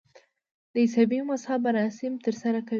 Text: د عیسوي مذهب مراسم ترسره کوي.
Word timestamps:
د 0.71 0.73
عیسوي 0.83 1.19
مذهب 1.29 1.59
مراسم 1.67 2.13
ترسره 2.25 2.59
کوي. 2.67 2.69